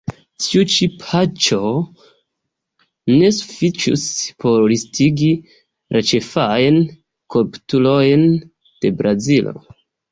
Tiu 0.43 0.61
ĉi 0.75 0.85
paĝo 1.01 1.59
ne 3.19 3.29
sufiĉus 3.41 4.07
por 4.45 4.59
listigi 4.73 5.31
la 5.95 6.05
ĉefajn 6.13 6.83
koruptulojn 7.37 8.29
de 8.43 8.99
Brazilo. 9.03 9.59